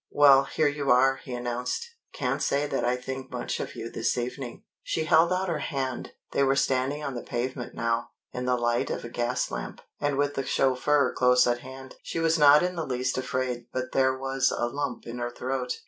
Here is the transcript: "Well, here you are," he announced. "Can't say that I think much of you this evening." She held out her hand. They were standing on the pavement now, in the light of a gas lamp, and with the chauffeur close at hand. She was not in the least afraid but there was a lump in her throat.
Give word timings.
"Well, 0.09 0.45
here 0.45 0.67
you 0.67 0.89
are," 0.89 1.17
he 1.17 1.35
announced. 1.35 1.87
"Can't 2.11 2.41
say 2.41 2.65
that 2.65 2.83
I 2.83 2.95
think 2.95 3.29
much 3.29 3.59
of 3.59 3.75
you 3.75 3.87
this 3.87 4.17
evening." 4.17 4.63
She 4.81 5.03
held 5.03 5.31
out 5.31 5.47
her 5.47 5.59
hand. 5.59 6.13
They 6.31 6.41
were 6.41 6.55
standing 6.55 7.03
on 7.03 7.13
the 7.13 7.21
pavement 7.21 7.75
now, 7.75 8.09
in 8.33 8.45
the 8.45 8.57
light 8.57 8.89
of 8.89 9.05
a 9.05 9.09
gas 9.09 9.51
lamp, 9.51 9.79
and 9.99 10.17
with 10.17 10.33
the 10.33 10.43
chauffeur 10.43 11.13
close 11.15 11.45
at 11.45 11.59
hand. 11.59 11.97
She 12.01 12.17
was 12.17 12.39
not 12.39 12.63
in 12.63 12.75
the 12.75 12.87
least 12.87 13.15
afraid 13.15 13.67
but 13.71 13.91
there 13.91 14.17
was 14.17 14.49
a 14.57 14.65
lump 14.69 15.05
in 15.05 15.19
her 15.19 15.29
throat. 15.29 15.77